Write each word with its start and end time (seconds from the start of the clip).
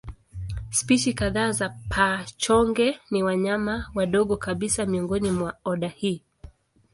Spishi 0.71 1.13
kadhaa 1.13 1.51
za 1.51 1.69
paa-chonge 1.89 2.99
ni 3.11 3.23
wanyama 3.23 3.91
wadogo 3.95 4.37
kabisa 4.37 4.85
miongoni 4.85 5.31
mwa 5.31 5.57
oda 5.65 5.87
hii. 5.87 6.23